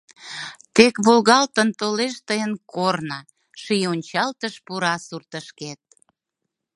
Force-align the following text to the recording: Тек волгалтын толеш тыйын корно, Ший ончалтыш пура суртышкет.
Тек 0.75 0.95
волгалтын 1.05 1.69
толеш 1.79 2.15
тыйын 2.27 2.53
корно, 2.73 3.19
Ший 3.61 3.83
ончалтыш 3.93 4.55
пура 4.65 4.95
суртышкет. 5.07 5.81